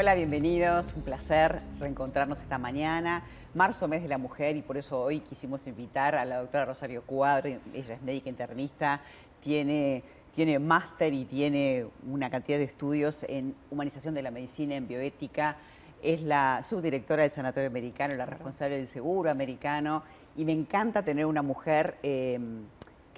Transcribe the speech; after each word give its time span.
Hola, 0.00 0.14
bienvenidos. 0.14 0.94
Un 0.96 1.02
placer 1.02 1.60
reencontrarnos 1.78 2.40
esta 2.40 2.56
mañana. 2.56 3.22
Marzo, 3.52 3.86
mes 3.86 4.00
de 4.00 4.08
la 4.08 4.16
mujer, 4.16 4.56
y 4.56 4.62
por 4.62 4.78
eso 4.78 4.98
hoy 4.98 5.20
quisimos 5.20 5.66
invitar 5.66 6.14
a 6.14 6.24
la 6.24 6.38
doctora 6.38 6.64
Rosario 6.64 7.02
Cuadro. 7.02 7.50
Ella 7.74 7.94
es 7.96 8.00
médica 8.00 8.30
internista, 8.30 9.02
tiene, 9.42 10.02
tiene 10.34 10.58
máster 10.58 11.12
y 11.12 11.26
tiene 11.26 11.84
una 12.10 12.30
cantidad 12.30 12.56
de 12.56 12.64
estudios 12.64 13.26
en 13.28 13.54
humanización 13.70 14.14
de 14.14 14.22
la 14.22 14.30
medicina, 14.30 14.74
en 14.74 14.88
bioética. 14.88 15.58
Es 16.02 16.22
la 16.22 16.62
subdirectora 16.64 17.24
del 17.24 17.32
Sanatorio 17.32 17.68
Americano, 17.68 18.14
la 18.14 18.24
responsable 18.24 18.78
del 18.78 18.86
Seguro 18.86 19.30
Americano. 19.30 20.02
Y 20.34 20.46
me 20.46 20.52
encanta 20.52 21.02
tener 21.02 21.26
una 21.26 21.42
mujer. 21.42 21.98
Eh, 22.02 22.40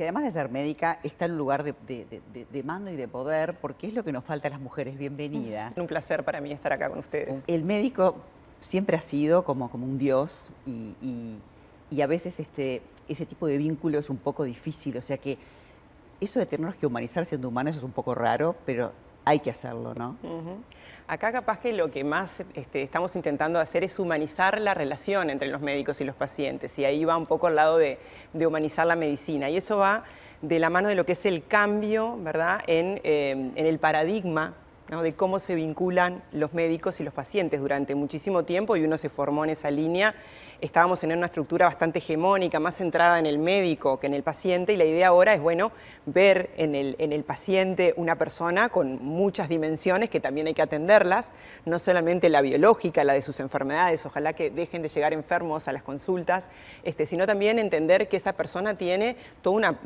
que 0.02 0.06
además 0.06 0.24
de 0.24 0.32
ser 0.32 0.50
médica 0.50 0.98
está 1.04 1.26
en 1.26 1.30
un 1.30 1.38
lugar 1.38 1.62
de, 1.62 2.62
mando 2.64 2.90
y 2.90 2.96
de 2.96 3.06
poder, 3.06 3.54
porque 3.60 3.86
es 3.86 3.94
lo 3.94 4.02
que 4.02 4.10
nos 4.10 4.24
falta 4.24 4.48
a 4.48 4.50
las 4.50 4.60
mujeres. 4.60 4.98
Bienvenida. 4.98 5.72
Un 5.76 5.86
placer 5.86 6.24
para 6.24 6.40
mí 6.40 6.50
estar 6.50 6.72
acá 6.72 6.88
con 6.88 6.98
ustedes. 6.98 7.44
El 7.46 7.62
médico 7.62 8.16
siempre 8.60 8.96
ha 8.96 9.00
sido 9.00 9.44
como, 9.44 9.70
como 9.70 9.86
un 9.86 9.98
dios 9.98 10.50
y, 10.66 12.02
a 12.02 12.06
veces 12.08 12.40
este, 12.40 12.82
ese 13.06 13.26
tipo 13.26 13.46
de 13.46 13.58
vínculo 13.58 14.00
es 14.00 14.10
un 14.10 14.16
poco 14.16 14.42
difícil, 14.42 14.96
o 14.96 15.02
sea 15.02 15.18
que 15.18 15.38
eso 16.20 16.40
de 16.40 16.46
tenernos 16.46 16.74
que 16.74 16.86
humanizar 16.86 17.24
siendo 17.24 17.46
humanos 17.46 17.76
es 17.76 17.84
un 17.84 17.92
poco 17.92 18.12
raro, 18.12 18.56
pero 18.66 18.90
hay 19.24 19.40
que 19.40 19.50
hacerlo, 19.50 19.94
¿no? 19.94 20.16
Acá 21.06 21.32
capaz 21.32 21.58
que 21.58 21.72
lo 21.72 21.90
que 21.90 22.04
más 22.04 22.42
este, 22.54 22.82
estamos 22.82 23.14
intentando 23.16 23.60
hacer 23.60 23.84
es 23.84 23.98
humanizar 23.98 24.60
la 24.60 24.72
relación 24.72 25.30
entre 25.30 25.48
los 25.48 25.60
médicos 25.60 26.00
y 26.00 26.04
los 26.04 26.14
pacientes, 26.14 26.78
y 26.78 26.84
ahí 26.84 27.04
va 27.04 27.16
un 27.16 27.26
poco 27.26 27.48
al 27.48 27.56
lado 27.56 27.78
de, 27.78 27.98
humanizar 28.34 28.86
la 28.86 28.96
medicina, 28.96 29.50
y 29.50 29.56
eso 29.56 29.78
va 29.78 30.04
de 30.40 30.58
la 30.58 30.70
mano 30.70 30.88
de 30.88 30.94
lo 30.94 31.04
que 31.04 31.12
es 31.12 31.26
el 31.26 31.46
cambio, 31.46 32.16
¿verdad?, 32.18 32.62
en, 32.66 33.00
eh, 33.04 33.30
en 33.54 33.66
el 33.66 33.78
paradigma 33.78 34.54
de 35.00 35.14
cómo 35.14 35.38
se 35.38 35.54
vinculan 35.54 36.22
los 36.32 36.52
médicos 36.52 37.00
y 37.00 37.04
los 37.04 37.14
pacientes 37.14 37.60
durante 37.60 37.94
muchísimo 37.94 38.42
tiempo 38.42 38.76
y 38.76 38.84
uno 38.84 38.98
se 38.98 39.08
formó 39.08 39.44
en 39.44 39.50
esa 39.50 39.70
línea. 39.70 40.14
Estábamos 40.60 41.02
en 41.02 41.12
una 41.12 41.26
estructura 41.26 41.66
bastante 41.66 41.98
hegemónica, 41.98 42.60
más 42.60 42.76
centrada 42.76 43.18
en 43.18 43.26
el 43.26 43.38
médico 43.38 43.98
que 43.98 44.06
en 44.06 44.14
el 44.14 44.22
paciente 44.22 44.74
y 44.74 44.76
la 44.76 44.84
idea 44.84 45.08
ahora 45.08 45.34
es, 45.34 45.40
bueno, 45.40 45.72
ver 46.06 46.50
en 46.56 46.74
el, 46.74 46.94
en 46.98 47.12
el 47.12 47.24
paciente 47.24 47.94
una 47.96 48.16
persona 48.16 48.68
con 48.68 49.02
muchas 49.02 49.48
dimensiones 49.48 50.10
que 50.10 50.20
también 50.20 50.46
hay 50.46 50.54
que 50.54 50.62
atenderlas, 50.62 51.32
no 51.64 51.78
solamente 51.78 52.28
la 52.28 52.42
biológica, 52.42 53.02
la 53.02 53.14
de 53.14 53.22
sus 53.22 53.40
enfermedades, 53.40 54.04
ojalá 54.06 54.34
que 54.34 54.50
dejen 54.50 54.82
de 54.82 54.88
llegar 54.88 55.12
enfermos 55.12 55.66
a 55.68 55.72
las 55.72 55.82
consultas, 55.82 56.48
este, 56.84 57.06
sino 57.06 57.26
también 57.26 57.58
entender 57.58 58.08
que 58.08 58.18
esa 58.18 58.34
persona 58.34 58.76
tiene 58.76 59.16
toda 59.40 59.56
una 59.56 59.72
mm, 59.72 59.78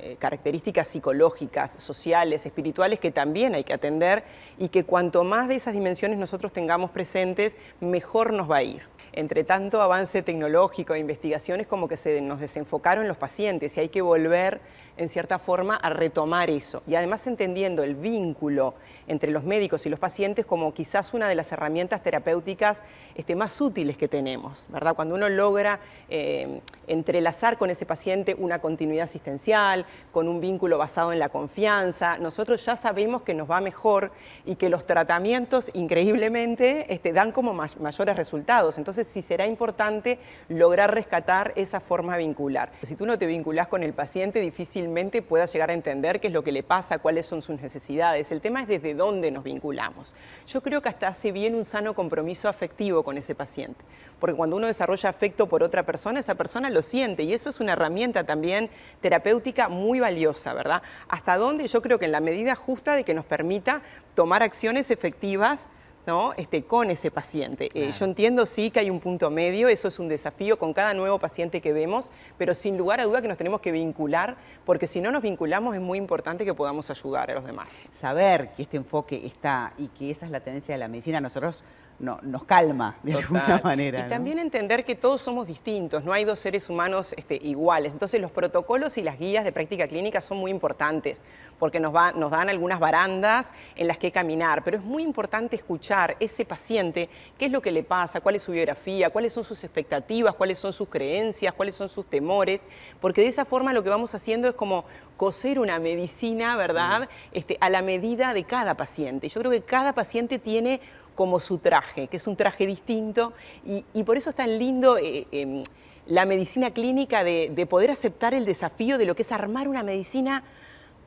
eh, 0.00 0.16
características 0.18 0.88
psicológicas, 0.88 1.72
sociales, 1.78 2.44
espirituales 2.44 2.98
que 2.98 3.12
también 3.12 3.54
hay 3.54 3.64
que 3.64 3.72
atender 3.72 4.24
y 4.58 4.68
que 4.68 4.84
cuanto 4.84 5.24
más 5.24 5.48
de 5.48 5.56
esas 5.56 5.74
dimensiones 5.74 6.18
nosotros 6.18 6.52
tengamos 6.52 6.90
presentes, 6.90 7.56
mejor 7.80 8.32
nos 8.32 8.50
va 8.50 8.58
a 8.58 8.62
ir. 8.62 8.82
Entre 9.12 9.44
tanto 9.44 9.82
avance 9.82 10.22
tecnológico 10.22 10.94
e 10.94 10.98
investigaciones 10.98 11.66
como 11.66 11.86
que 11.86 11.96
se 11.96 12.20
nos 12.20 12.40
desenfocaron 12.40 13.08
los 13.08 13.16
pacientes 13.16 13.76
y 13.76 13.80
hay 13.80 13.88
que 13.88 14.00
volver 14.00 14.60
en 14.96 15.08
cierta 15.08 15.38
forma 15.38 15.76
a 15.76 15.90
retomar 15.90 16.50
eso. 16.50 16.82
Y 16.86 16.94
además 16.94 17.26
entendiendo 17.26 17.82
el 17.82 17.94
vínculo 17.94 18.74
entre 19.08 19.30
los 19.30 19.44
médicos 19.44 19.84
y 19.86 19.88
los 19.88 19.98
pacientes 19.98 20.46
como 20.46 20.72
quizás 20.74 21.14
una 21.14 21.28
de 21.28 21.34
las 21.34 21.50
herramientas 21.52 22.02
terapéuticas 22.02 22.82
este, 23.14 23.34
más 23.34 23.60
útiles 23.60 23.96
que 23.96 24.08
tenemos, 24.08 24.66
¿verdad? 24.70 24.94
Cuando 24.94 25.14
uno 25.14 25.28
logra 25.28 25.80
eh, 26.08 26.60
entrelazar 26.86 27.58
con 27.58 27.70
ese 27.70 27.86
paciente 27.86 28.36
una 28.38 28.60
continuidad 28.60 29.04
asistencial, 29.04 29.86
con 30.10 30.28
un 30.28 30.40
vínculo 30.40 30.78
basado 30.78 31.12
en 31.12 31.18
la 31.18 31.28
confianza, 31.30 32.18
nosotros 32.18 32.64
ya 32.64 32.76
sabemos 32.76 33.22
que 33.22 33.34
nos 33.34 33.50
va 33.50 33.60
mejor 33.60 34.12
y 34.44 34.56
que 34.56 34.68
los 34.68 34.86
tratamientos 34.86 35.70
increíblemente 35.74 36.92
este, 36.92 37.12
dan 37.12 37.32
como 37.32 37.54
mayores 37.54 38.16
resultados. 38.16 38.78
Entonces 38.78 39.01
sí 39.04 39.22
será 39.22 39.46
importante 39.46 40.18
lograr 40.48 40.94
rescatar 40.94 41.52
esa 41.56 41.80
forma 41.80 42.16
vincular. 42.16 42.70
Si 42.82 42.94
tú 42.94 43.06
no 43.06 43.18
te 43.18 43.26
vinculas 43.26 43.68
con 43.68 43.82
el 43.82 43.92
paciente, 43.92 44.40
difícilmente 44.40 45.22
puedas 45.22 45.52
llegar 45.52 45.70
a 45.70 45.74
entender 45.74 46.20
qué 46.20 46.28
es 46.28 46.32
lo 46.32 46.44
que 46.44 46.52
le 46.52 46.62
pasa, 46.62 46.98
cuáles 46.98 47.26
son 47.26 47.42
sus 47.42 47.60
necesidades. 47.60 48.32
El 48.32 48.40
tema 48.40 48.62
es 48.62 48.68
desde 48.68 48.94
dónde 48.94 49.30
nos 49.30 49.44
vinculamos. 49.44 50.14
Yo 50.46 50.62
creo 50.62 50.82
que 50.82 50.88
hasta 50.88 51.08
hace 51.08 51.32
bien 51.32 51.54
un 51.54 51.64
sano 51.64 51.94
compromiso 51.94 52.48
afectivo 52.48 53.02
con 53.02 53.18
ese 53.18 53.34
paciente, 53.34 53.84
porque 54.20 54.36
cuando 54.36 54.56
uno 54.56 54.66
desarrolla 54.66 55.08
afecto 55.08 55.48
por 55.48 55.62
otra 55.62 55.84
persona, 55.84 56.20
esa 56.20 56.34
persona 56.34 56.70
lo 56.70 56.82
siente 56.82 57.22
y 57.22 57.34
eso 57.34 57.50
es 57.50 57.60
una 57.60 57.72
herramienta 57.72 58.24
también 58.24 58.70
terapéutica 59.00 59.68
muy 59.68 60.00
valiosa, 60.00 60.54
¿verdad? 60.54 60.82
Hasta 61.08 61.36
dónde 61.36 61.66
yo 61.66 61.82
creo 61.82 61.98
que 61.98 62.06
en 62.06 62.12
la 62.12 62.20
medida 62.20 62.54
justa 62.54 62.94
de 62.94 63.04
que 63.04 63.14
nos 63.14 63.24
permita 63.24 63.82
tomar 64.14 64.42
acciones 64.42 64.90
efectivas 64.90 65.66
¿no? 66.06 66.32
Este, 66.36 66.64
con 66.64 66.90
ese 66.90 67.10
paciente. 67.10 67.70
Eh, 67.74 67.90
yo 67.92 68.04
entiendo 68.04 68.46
sí 68.46 68.70
que 68.70 68.80
hay 68.80 68.90
un 68.90 69.00
punto 69.00 69.30
medio, 69.30 69.68
eso 69.68 69.88
es 69.88 69.98
un 69.98 70.08
desafío 70.08 70.58
con 70.58 70.72
cada 70.72 70.94
nuevo 70.94 71.18
paciente 71.18 71.60
que 71.60 71.72
vemos, 71.72 72.10
pero 72.38 72.54
sin 72.54 72.76
lugar 72.76 73.00
a 73.00 73.04
duda 73.04 73.22
que 73.22 73.28
nos 73.28 73.36
tenemos 73.36 73.60
que 73.60 73.72
vincular, 73.72 74.36
porque 74.64 74.86
si 74.86 75.00
no 75.00 75.10
nos 75.12 75.22
vinculamos 75.22 75.74
es 75.74 75.80
muy 75.80 75.98
importante 75.98 76.44
que 76.44 76.54
podamos 76.54 76.90
ayudar 76.90 77.30
a 77.30 77.34
los 77.34 77.44
demás. 77.44 77.68
Saber 77.90 78.50
que 78.56 78.62
este 78.62 78.76
enfoque 78.76 79.24
está 79.24 79.74
y 79.78 79.88
que 79.88 80.10
esa 80.10 80.26
es 80.26 80.32
la 80.32 80.40
tendencia 80.40 80.74
de 80.74 80.78
la 80.78 80.88
medicina, 80.88 81.20
nosotros 81.20 81.64
no, 82.02 82.18
nos 82.22 82.44
calma 82.44 82.96
de 83.04 83.14
alguna 83.14 83.60
manera. 83.64 84.06
Y 84.06 84.08
también 84.08 84.40
entender 84.40 84.84
que 84.84 84.96
todos 84.96 85.22
somos 85.22 85.46
distintos, 85.46 86.04
no 86.04 86.12
hay 86.12 86.24
dos 86.24 86.40
seres 86.40 86.68
humanos 86.68 87.14
este, 87.16 87.36
iguales. 87.36 87.92
Entonces 87.92 88.20
los 88.20 88.32
protocolos 88.32 88.98
y 88.98 89.02
las 89.02 89.18
guías 89.18 89.44
de 89.44 89.52
práctica 89.52 89.86
clínica 89.86 90.20
son 90.20 90.38
muy 90.38 90.50
importantes 90.50 91.20
porque 91.60 91.78
nos, 91.78 91.94
va, 91.94 92.10
nos 92.10 92.32
dan 92.32 92.48
algunas 92.48 92.80
barandas 92.80 93.52
en 93.76 93.86
las 93.86 93.96
que 93.96 94.10
caminar, 94.10 94.64
pero 94.64 94.78
es 94.78 94.82
muy 94.82 95.04
importante 95.04 95.54
escuchar 95.54 96.16
ese 96.18 96.44
paciente 96.44 97.08
qué 97.38 97.44
es 97.46 97.52
lo 97.52 97.62
que 97.62 97.70
le 97.70 97.84
pasa, 97.84 98.20
cuál 98.20 98.34
es 98.34 98.42
su 98.42 98.50
biografía, 98.50 99.10
cuáles 99.10 99.32
son 99.32 99.44
sus 99.44 99.62
expectativas, 99.62 100.34
cuáles 100.34 100.58
son 100.58 100.72
sus 100.72 100.88
creencias, 100.88 101.54
cuáles 101.54 101.76
son 101.76 101.88
sus 101.88 102.04
temores, 102.06 102.62
porque 103.00 103.20
de 103.20 103.28
esa 103.28 103.44
forma 103.44 103.72
lo 103.72 103.84
que 103.84 103.90
vamos 103.90 104.12
haciendo 104.12 104.48
es 104.48 104.56
como 104.56 104.84
coser 105.16 105.60
una 105.60 105.78
medicina, 105.78 106.56
¿verdad?, 106.56 107.08
este, 107.30 107.58
a 107.60 107.70
la 107.70 107.80
medida 107.80 108.34
de 108.34 108.42
cada 108.42 108.74
paciente. 108.74 109.28
Yo 109.28 109.40
creo 109.40 109.52
que 109.52 109.62
cada 109.62 109.92
paciente 109.92 110.40
tiene 110.40 110.80
como 111.14 111.40
su 111.40 111.58
traje, 111.58 112.08
que 112.08 112.16
es 112.16 112.26
un 112.26 112.36
traje 112.36 112.66
distinto, 112.66 113.32
y, 113.64 114.02
por 114.04 114.16
eso 114.16 114.30
es 114.30 114.36
tan 114.36 114.58
lindo 114.58 114.98
eh, 114.98 115.26
em, 115.30 115.62
la 116.06 116.26
medicina 116.26 116.72
clínica 116.72 117.24
de, 117.24 117.66
poder 117.68 117.90
aceptar 117.90 118.34
el 118.34 118.44
desafío 118.44 118.98
de 118.98 119.06
lo 119.06 119.14
que 119.14 119.22
es 119.22 119.32
armar 119.32 119.68
una 119.68 119.82
medicina 119.82 120.42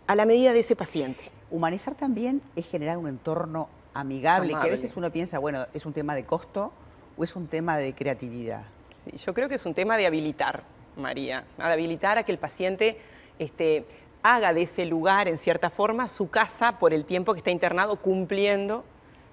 a 0.07 0.15
la 0.15 0.25
medida 0.25 0.53
de 0.53 0.59
ese 0.59 0.75
paciente. 0.75 1.23
Humanizar 1.51 1.95
también 1.95 2.41
es 2.55 2.67
generar 2.67 2.97
un 2.97 3.07
entorno 3.07 3.67
amigable, 3.93 4.49
que 4.49 4.67
a 4.67 4.71
veces 4.71 4.95
uno 4.95 5.11
piensa, 5.11 5.39
bueno, 5.39 5.65
es 5.73 5.85
un 5.85 5.93
tema 5.93 6.15
de 6.15 6.25
costo 6.25 6.71
o 7.17 7.23
es 7.23 7.35
un 7.35 7.47
tema 7.47 7.77
de 7.77 7.93
creatividad. 7.93 8.63
Sí, 9.03 9.17
yo 9.17 9.33
creo 9.33 9.49
que 9.49 9.55
es 9.55 9.65
un 9.65 9.73
tema 9.73 9.97
de 9.97 10.05
habilitar, 10.05 10.63
María, 10.97 11.45
de 11.57 11.63
habilitar 11.63 12.17
a 12.17 12.23
que 12.23 12.31
el 12.31 12.37
paciente 12.37 12.97
este, 13.39 13.85
haga 14.23 14.53
de 14.53 14.63
ese 14.63 14.85
lugar, 14.85 15.27
en 15.27 15.37
cierta 15.37 15.69
forma, 15.69 16.07
su 16.07 16.29
casa 16.29 16.79
por 16.79 16.93
el 16.93 17.05
tiempo 17.05 17.33
que 17.33 17.39
está 17.39 17.51
internado, 17.51 17.97
cumpliendo 17.97 18.83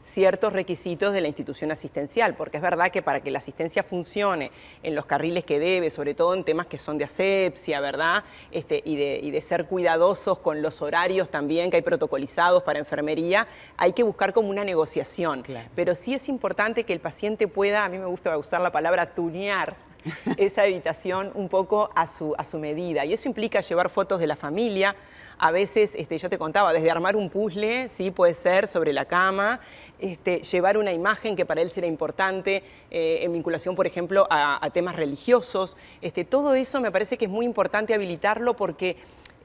ciertos 0.04 0.52
requisitos 0.52 1.12
de 1.12 1.20
la 1.20 1.28
institución 1.28 1.70
asistencial, 1.72 2.34
porque 2.34 2.58
es 2.58 2.62
verdad 2.62 2.90
que 2.90 3.02
para 3.02 3.20
que 3.20 3.30
la 3.30 3.38
asistencia 3.38 3.82
funcione 3.82 4.50
en 4.82 4.94
los 4.94 5.06
carriles 5.06 5.44
que 5.44 5.58
debe, 5.58 5.90
sobre 5.90 6.14
todo 6.14 6.34
en 6.34 6.44
temas 6.44 6.66
que 6.66 6.78
son 6.78 6.98
de 6.98 7.04
asepsia, 7.04 7.80
¿verdad? 7.80 8.24
Este, 8.50 8.82
y, 8.84 8.96
de, 8.96 9.42
ser 9.42 9.66
cuidadosos 9.66 10.38
con 10.38 10.62
los 10.62 10.82
horarios 10.82 11.28
también 11.28 11.70
que 11.70 11.76
hay 11.76 11.82
protocolizados 11.82 12.62
para 12.62 12.78
enfermería, 12.78 13.48
hay 13.76 13.92
que 13.92 14.02
buscar 14.02 14.32
como 14.32 14.50
una 14.50 14.64
negociación. 14.64 15.42
Pero 15.74 15.94
sí 15.94 16.14
es 16.14 16.28
importante 16.28 16.84
que 16.84 16.92
el 16.92 17.00
paciente 17.00 17.48
pueda, 17.48 17.84
a 17.84 17.88
mí 17.88 17.98
me 17.98 18.06
gusta 18.06 18.36
usar 18.38 18.60
la 18.60 18.70
palabra 18.70 19.14
tunear, 19.14 19.74
esa 20.36 20.62
habitación 20.62 21.30
un 21.34 21.48
poco 21.48 21.90
a 21.94 22.06
su, 22.06 22.34
a 22.36 22.44
su 22.44 22.58
medida. 22.58 23.04
Y 23.04 23.12
eso 23.12 23.28
implica 23.28 23.60
llevar 23.60 23.90
fotos 23.90 24.20
de 24.20 24.26
la 24.26 24.36
familia. 24.36 24.94
A 25.38 25.50
veces, 25.50 25.92
este, 25.94 26.18
yo 26.18 26.30
te 26.30 26.38
contaba, 26.38 26.72
desde 26.72 26.90
armar 26.90 27.16
un 27.16 27.28
puzzle, 27.28 27.88
sí, 27.88 28.10
puede 28.10 28.34
ser 28.34 28.66
sobre 28.66 28.92
la 28.92 29.06
cama, 29.06 29.60
este, 29.98 30.42
llevar 30.42 30.76
una 30.76 30.92
imagen 30.92 31.36
que 31.36 31.44
para 31.44 31.62
él 31.62 31.70
será 31.70 31.86
importante, 31.86 32.62
eh, 32.90 33.20
en 33.22 33.32
vinculación, 33.32 33.74
por 33.74 33.86
ejemplo, 33.86 34.26
a, 34.30 34.68
temas 34.72 34.96
religiosos. 34.96 35.76
Este, 36.00 36.24
todo 36.24 36.54
eso 36.54 36.80
me 36.80 36.90
parece 36.90 37.18
que 37.18 37.24
es 37.24 37.30
muy 37.30 37.44
importante 37.44 37.94
habilitarlo 37.94 38.54
porque 38.54 38.96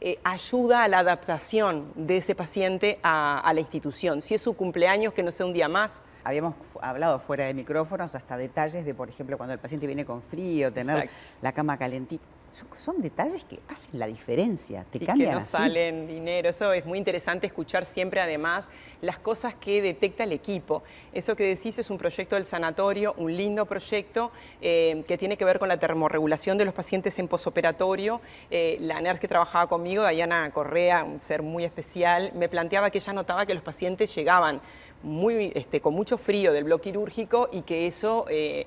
eh, 0.01 0.19
ayuda 0.23 0.83
a 0.83 0.88
la 0.88 0.99
adaptación 0.99 1.91
de 1.95 2.17
ese 2.17 2.35
paciente 2.35 2.99
a, 3.03 3.39
a 3.39 3.53
la 3.53 3.59
institución. 3.59 4.21
Si 4.21 4.33
es 4.33 4.41
su 4.41 4.55
cumpleaños, 4.55 5.13
que 5.13 5.23
no 5.23 5.31
sea 5.31 5.45
un 5.45 5.53
día 5.53 5.67
más, 5.67 6.01
habíamos 6.23 6.55
hablado 6.81 7.19
fuera 7.19 7.45
de 7.45 7.53
micrófonos 7.53 8.13
hasta 8.13 8.38
detalles 8.38 8.85
de, 8.85 8.94
por 8.94 9.09
ejemplo, 9.09 9.38
cuando 9.38 9.53
el 9.53 9.59
paciente 9.59 9.88
viene 9.88 10.05
con 10.05 10.21
frío, 10.21 10.71
tener 10.71 11.09
la 11.41 11.51
cama 11.51 11.77
calentita 11.77 12.25
son, 12.77 13.01
detalles 13.01 13.44
que 13.44 13.59
hacen 13.69 14.00
la 14.00 14.07
diferencia, 14.07 14.86
te 14.89 14.98
y 14.98 15.06
cambian 15.06 15.30
que 15.30 15.36
no 15.36 15.42
salen 15.45 16.07
dinero. 16.07 16.50
Eso 16.50 16.71
es 16.74 16.86
muy 16.86 16.98
interesante 16.98 17.48
escuchar 17.48 17.86
siempre, 17.86 18.19
además, 18.21 18.68
las 19.01 19.19
cosas 19.19 19.54
que 19.56 19.81
detecta 19.81 20.24
el 20.24 20.31
equipo. 20.31 20.83
Eso 21.13 21.36
que 21.36 21.44
decís 21.44 21.77
es 21.80 21.89
un 21.89 21.98
proyecto 21.98 22.36
del 22.36 22.45
sanatorio, 22.45 23.13
un 23.18 23.36
lindo 23.36 23.65
proyecto 23.65 24.31
eh, 24.62 25.04
que 25.07 25.18
tiene 25.18 25.38
que 25.38 25.45
ver 25.45 25.59
con 25.59 25.68
la 25.68 25.77
termorregulación 25.77 26.57
de 26.57 26.65
los 26.65 26.74
pacientes 26.74 27.18
en 27.19 27.27
posoperatorio. 27.27 28.21
Eh, 28.50 28.77
la 28.81 29.01
NERS 29.01 29.19
que 29.19 29.27
trabajaba 29.27 29.68
conmigo, 29.68 30.07
Diana 30.07 30.50
Correa, 30.51 31.04
un 31.04 31.19
ser 31.19 31.42
muy 31.42 31.63
especial, 31.63 32.31
me 32.33 32.50
planteaba 32.50 32.89
que 32.89 32.98
ella 32.98 33.13
notaba 33.13 33.45
que 33.45 33.54
los 33.54 33.63
pacientes 33.63 34.13
llegaban 34.15 34.62
muy, 35.04 35.51
este, 35.54 35.80
con 35.80 35.94
mucho 35.94 36.18
frío 36.18 36.51
del 36.54 36.63
bloque 36.63 36.88
quirúrgico 36.88 37.50
y 37.51 37.63
que 37.63 37.88
eso 37.88 38.25
eh, 38.30 38.65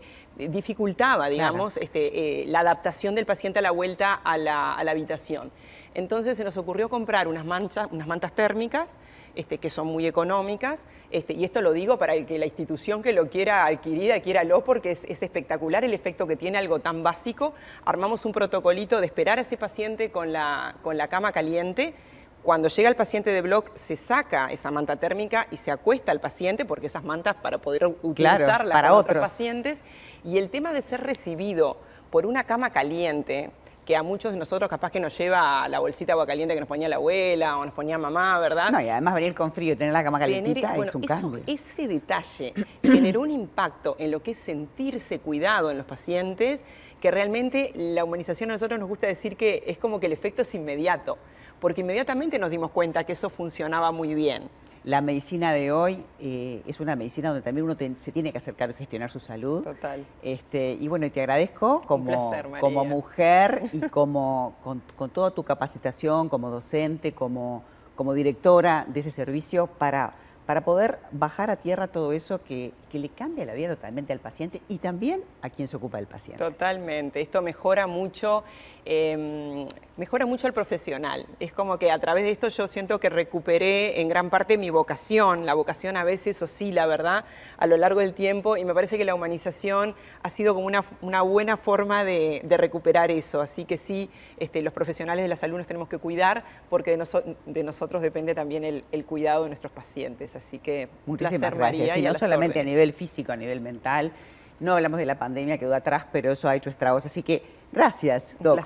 dificultaba, 0.48 1.28
digamos, 1.28 1.76
este, 1.76 2.42
eh, 2.42 2.46
la 2.46 2.60
adaptación 2.60 3.14
del 3.14 3.26
paciente 3.26 3.58
a 3.58 3.62
la 3.62 3.70
vuelta 3.70 4.14
a 4.14 4.38
la, 4.38 4.74
habitación. 4.74 5.50
Entonces 5.94 6.36
se 6.36 6.44
nos 6.44 6.56
ocurrió 6.56 6.88
comprar 6.88 7.28
unas, 7.28 7.44
manchas, 7.44 7.88
unas 7.90 8.06
mantas 8.06 8.32
térmicas 8.32 8.94
este, 9.34 9.58
que 9.58 9.70
son 9.70 9.86
muy 9.86 10.06
económicas, 10.06 10.80
este, 11.10 11.34
y 11.34 11.44
esto 11.44 11.62
lo 11.62 11.72
digo 11.72 11.98
para 11.98 12.14
el 12.14 12.26
que 12.26 12.38
la 12.38 12.46
institución 12.46 13.02
que 13.02 13.12
lo 13.12 13.28
quiera 13.28 13.66
adquirir, 13.66 14.12
adquiéralo 14.12 14.64
porque 14.64 14.92
es, 14.92 15.04
es, 15.04 15.22
espectacular 15.22 15.84
el 15.84 15.94
efecto 15.94 16.26
que 16.26 16.36
tiene 16.36 16.58
algo 16.58 16.80
tan 16.80 17.02
básico. 17.02 17.54
Armamos 17.84 18.24
un 18.24 18.32
protocolito 18.32 19.00
de 19.00 19.06
esperar 19.06 19.38
a 19.38 19.42
ese 19.42 19.56
paciente 19.56 20.10
con 20.10 20.32
la, 20.32 20.76
con 20.82 20.96
la 20.96 21.08
cama 21.08 21.32
caliente, 21.32 21.94
cuando 22.42 22.68
llega 22.68 22.88
el 22.88 22.96
paciente 22.96 23.30
de 23.30 23.42
blog, 23.42 23.64
se 23.74 23.96
saca 23.96 24.50
esa 24.50 24.70
manta 24.70 24.96
térmica 24.96 25.46
y 25.50 25.56
se 25.56 25.70
acuesta 25.70 26.12
al 26.12 26.20
paciente, 26.20 26.64
porque 26.64 26.86
esas 26.86 27.04
mantas 27.04 27.34
para 27.34 27.58
poder 27.58 27.86
utilizarlas 28.02 28.72
para 28.72 28.94
otros 28.94 29.20
pacientes. 29.20 29.80
Y 30.24 30.38
el 30.38 30.48
tema 30.48 30.72
de 30.72 30.82
ser 30.82 31.02
recibido 31.02 31.76
por 32.10 32.26
una 32.26 32.44
cama 32.44 32.70
caliente, 32.70 33.50
que 33.84 33.96
a 33.96 34.02
muchos 34.02 34.32
de 34.32 34.38
nosotros 34.38 34.70
capaz 34.70 34.90
que 34.90 35.00
nos 35.00 35.16
lleva 35.16 35.64
a 35.64 35.68
la 35.68 35.80
bolsita 35.80 36.06
de 36.06 36.12
agua 36.12 36.26
caliente 36.26 36.54
que 36.54 36.60
nos 36.60 36.68
ponía 36.68 36.88
la 36.88 36.96
abuela 36.96 37.58
o 37.58 37.64
nos 37.64 37.74
ponía 37.74 37.98
mamá, 37.98 38.38
¿verdad? 38.38 38.70
No, 38.70 38.80
y 38.80 38.88
además 38.88 39.14
venir 39.14 39.34
con 39.34 39.52
frío 39.52 39.72
y 39.72 39.76
tener 39.76 39.92
la 39.92 40.04
cama 40.04 40.18
calientita 40.18 40.76
es 40.76 40.94
un 40.94 41.02
cambio. 41.02 41.42
Ese 41.46 41.88
detalle 41.88 42.54
generó 42.82 43.22
un 43.22 43.30
impacto 43.30 43.96
en 43.98 44.10
lo 44.10 44.22
que 44.22 44.32
es 44.32 44.38
sentirse 44.38 45.18
cuidado 45.18 45.70
en 45.70 45.76
los 45.76 45.86
pacientes, 45.86 46.64
que 47.00 47.10
realmente 47.10 47.72
la 47.74 48.04
humanización 48.04 48.50
a 48.50 48.54
nosotros 48.54 48.78
nos 48.78 48.88
gusta 48.88 49.06
decir 49.06 49.36
que 49.36 49.64
es 49.66 49.78
como 49.78 49.98
que 49.98 50.06
el 50.06 50.12
efecto 50.12 50.42
es 50.42 50.54
inmediato 50.54 51.18
porque 51.60 51.82
inmediatamente 51.82 52.38
nos 52.38 52.50
dimos 52.50 52.70
cuenta 52.70 53.04
que 53.04 53.12
eso 53.12 53.30
funcionaba 53.30 53.92
muy 53.92 54.14
bien. 54.14 54.48
La 54.82 55.02
medicina 55.02 55.52
de 55.52 55.72
hoy 55.72 56.02
eh, 56.20 56.62
es 56.66 56.80
una 56.80 56.96
medicina 56.96 57.28
donde 57.28 57.42
también 57.42 57.66
uno 57.66 57.76
se 57.98 58.12
tiene 58.12 58.32
que 58.32 58.38
acercar 58.38 58.70
a 58.70 58.72
gestionar 58.72 59.10
su 59.10 59.20
salud. 59.20 59.62
Total. 59.62 60.06
Este, 60.22 60.72
y 60.80 60.88
bueno, 60.88 61.10
te 61.10 61.20
agradezco 61.20 61.82
como, 61.82 62.32
como 62.60 62.84
mujer 62.86 63.64
y 63.72 63.80
como 63.80 64.54
con, 64.64 64.82
con, 64.96 65.10
toda 65.10 65.32
tu 65.32 65.42
capacitación 65.42 66.30
como 66.30 66.48
docente, 66.48 67.12
como, 67.12 67.62
como 67.94 68.14
directora 68.14 68.86
de 68.88 69.00
ese 69.00 69.10
servicio 69.10 69.66
para 69.66 70.14
para 70.50 70.62
poder 70.62 70.98
bajar 71.12 71.48
a 71.48 71.54
tierra 71.54 71.86
todo 71.86 72.12
eso 72.12 72.42
que, 72.42 72.72
le 72.92 73.08
cambia 73.10 73.44
la 73.44 73.54
vida 73.54 73.68
totalmente 73.68 74.12
al 74.12 74.18
paciente 74.18 74.60
y 74.68 74.78
también 74.78 75.22
a 75.42 75.48
quien 75.48 75.68
se 75.68 75.76
ocupa 75.76 75.98
del 75.98 76.08
paciente. 76.08 76.42
Totalmente, 76.42 77.20
esto 77.20 77.40
mejora 77.40 77.86
mucho, 77.86 78.42
em, 78.84 79.68
mejora 80.00 80.24
mucho 80.24 80.46
al 80.46 80.54
profesional. 80.54 81.26
Es 81.40 81.52
como 81.52 81.78
que 81.78 81.90
a 81.90 81.98
través 81.98 82.24
de 82.24 82.30
esto 82.30 82.48
yo 82.48 82.66
siento 82.68 82.98
que 82.98 83.10
recuperé 83.10 84.00
en 84.00 84.08
gran 84.08 84.30
parte 84.30 84.56
mi 84.56 84.70
vocación. 84.70 85.44
La 85.44 85.52
vocación 85.52 85.98
a 85.98 86.04
veces 86.04 86.40
oscila, 86.40 86.86
¿verdad?, 86.86 87.26
a 87.58 87.66
lo 87.66 87.76
largo 87.76 88.00
del 88.00 88.14
tiempo 88.14 88.56
y 88.56 88.64
me 88.64 88.72
parece 88.72 88.96
que 88.96 89.04
la 89.04 89.14
humanización 89.14 89.94
ha 90.22 90.30
sido 90.30 90.54
como 90.54 90.66
una, 90.66 91.20
buena 91.20 91.58
forma 91.58 92.02
de, 92.02 92.42
recuperar 92.48 93.10
eso. 93.10 93.42
Así 93.42 93.66
que 93.66 93.76
sí, 93.76 94.08
este, 94.38 94.62
los 94.62 94.72
profesionales 94.72 95.22
de 95.22 95.28
la 95.28 95.36
salud 95.36 95.58
nos 95.58 95.66
tenemos 95.66 95.90
que 95.90 95.98
cuidar 95.98 96.44
porque 96.70 96.92
de, 96.92 97.62
nosotros 97.62 98.00
depende 98.00 98.34
también 98.34 98.64
el, 98.64 98.84
el 98.92 99.04
cuidado 99.04 99.42
de 99.42 99.50
nuestros 99.50 99.70
pacientes. 99.70 100.34
Así 100.34 100.60
que 100.60 100.88
muchísimas 101.04 101.52
gracias. 101.52 101.94
y 101.98 102.00
no 102.00 102.14
solamente 102.14 102.58
a 102.58 102.64
nivel 102.64 102.94
físico, 102.94 103.32
a 103.32 103.36
nivel 103.36 103.60
mental. 103.60 104.12
No 104.60 104.74
hablamos 104.74 104.98
de 104.98 105.06
la 105.06 105.18
pandemia, 105.18 105.58
quedó 105.58 105.74
atrás, 105.74 106.06
pero 106.10 106.32
eso 106.32 106.48
ha 106.48 106.56
hecho 106.56 106.70
estragos. 106.70 107.04
Así 107.04 107.22
que 107.22 107.42
gracias, 107.70 108.36
Doc. 108.40 108.56